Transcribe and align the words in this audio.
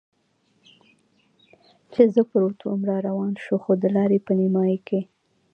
چې 1.93 2.01
زه 2.13 2.21
پروت 2.29 2.59
ووم 2.61 2.81
را 2.89 2.97
روان 3.07 3.33
شو، 3.43 3.55
خو 3.63 3.71
د 3.81 3.83
لارې 3.95 4.17
په 4.25 4.31
نیمایي 4.39 4.77
کې. 4.87 5.01